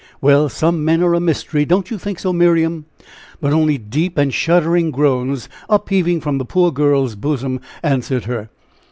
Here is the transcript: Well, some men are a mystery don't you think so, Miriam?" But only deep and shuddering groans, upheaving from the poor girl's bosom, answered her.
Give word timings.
Well, 0.19 0.49
some 0.49 0.83
men 0.83 1.03
are 1.03 1.13
a 1.13 1.19
mystery 1.19 1.63
don't 1.63 1.91
you 1.91 1.99
think 1.99 2.17
so, 2.17 2.33
Miriam?" 2.33 2.85
But 3.39 3.53
only 3.53 3.77
deep 3.77 4.17
and 4.17 4.33
shuddering 4.33 4.89
groans, 4.89 5.47
upheaving 5.69 6.21
from 6.21 6.39
the 6.39 6.43
poor 6.45 6.71
girl's 6.71 7.13
bosom, 7.13 7.61
answered 7.83 8.25
her. 8.25 8.49